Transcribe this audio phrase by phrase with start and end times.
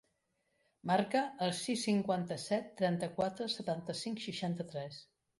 [0.91, 4.99] Marca el sis, cinquanta-set, trenta-quatre, setanta-cinc, seixanta-tres.